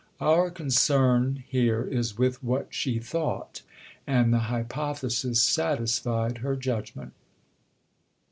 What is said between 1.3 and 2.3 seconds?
here is